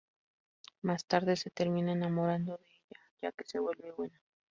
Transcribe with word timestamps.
Más 0.81 1.05
tarde 1.05 1.35
se 1.35 1.51
termina 1.51 1.91
enamorando 1.91 2.57
de 2.57 2.65
ella, 2.65 3.01
ya 3.21 3.31
que 3.33 3.43
se 3.45 3.59
vuelve 3.59 3.91
buena. 3.91 4.19